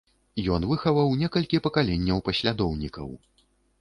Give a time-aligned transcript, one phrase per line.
[0.55, 3.09] Ён выхаваў некалькі пакаленняў паслядоўнікаў.